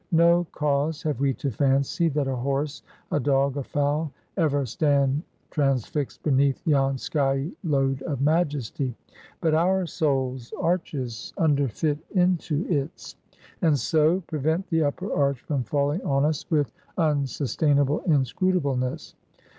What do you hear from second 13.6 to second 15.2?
and so, prevent the upper